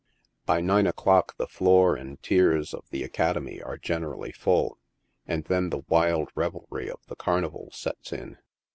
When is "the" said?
1.37-1.45, 2.89-3.03, 5.69-5.83, 7.05-7.15